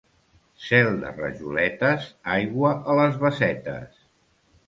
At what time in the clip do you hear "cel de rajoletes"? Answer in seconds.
0.67-2.09